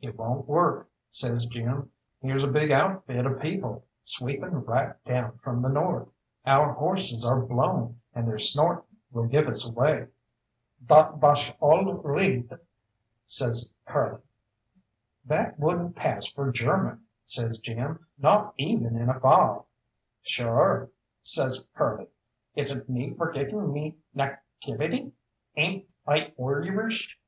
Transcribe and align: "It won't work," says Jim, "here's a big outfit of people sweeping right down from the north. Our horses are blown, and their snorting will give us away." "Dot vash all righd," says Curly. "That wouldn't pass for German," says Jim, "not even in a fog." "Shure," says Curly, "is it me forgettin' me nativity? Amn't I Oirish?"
"It 0.00 0.16
won't 0.16 0.48
work," 0.48 0.88
says 1.10 1.44
Jim, 1.44 1.90
"here's 2.22 2.42
a 2.42 2.48
big 2.48 2.70
outfit 2.70 3.26
of 3.26 3.38
people 3.38 3.84
sweeping 4.02 4.64
right 4.64 4.94
down 5.04 5.36
from 5.42 5.60
the 5.60 5.68
north. 5.68 6.08
Our 6.46 6.72
horses 6.72 7.22
are 7.22 7.44
blown, 7.44 8.00
and 8.14 8.26
their 8.26 8.38
snorting 8.38 8.86
will 9.12 9.26
give 9.26 9.46
us 9.46 9.68
away." 9.68 10.06
"Dot 10.86 11.20
vash 11.20 11.52
all 11.60 11.96
righd," 11.96 12.58
says 13.26 13.70
Curly. 13.84 14.22
"That 15.26 15.58
wouldn't 15.58 15.94
pass 15.96 16.24
for 16.26 16.50
German," 16.50 17.04
says 17.26 17.58
Jim, 17.58 18.06
"not 18.16 18.54
even 18.56 18.96
in 18.96 19.10
a 19.10 19.20
fog." 19.20 19.66
"Shure," 20.22 20.90
says 21.22 21.66
Curly, 21.74 22.08
"is 22.56 22.72
it 22.72 22.88
me 22.88 23.12
forgettin' 23.12 23.70
me 23.70 23.98
nativity? 24.14 25.12
Amn't 25.58 25.84
I 26.06 26.32
Oirish?" 26.38 27.18